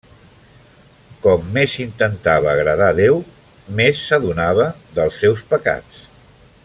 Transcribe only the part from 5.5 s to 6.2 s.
pecats.